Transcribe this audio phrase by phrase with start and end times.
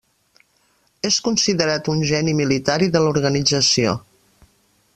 [1.09, 3.93] És considerat un geni militar i de l'organització.